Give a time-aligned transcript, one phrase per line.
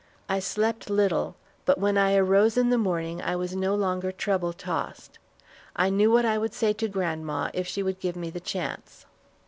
[0.27, 4.51] I slept little, but when I arose in the morning I was no longer trouble
[4.51, 5.19] tossed.
[5.75, 9.05] I knew what I would say to grandma if she should give me the chance.